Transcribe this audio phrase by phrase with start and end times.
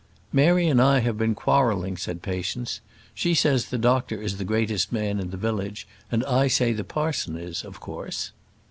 [0.33, 2.81] "Mary and I have been quarrelling," said Patience.
[3.13, 6.83] "She says the doctor is the greatest man in a village; and I say the
[6.83, 8.31] parson is, of course."